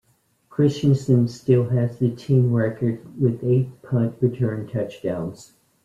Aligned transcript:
Christiansen 0.49 1.27
still 1.27 1.69
has 1.69 1.99
the 1.99 2.09
team 2.09 2.51
record 2.51 3.21
with 3.21 3.43
eight 3.43 3.83
punt 3.83 4.15
return 4.19 4.65
touchdowns. 4.67 5.53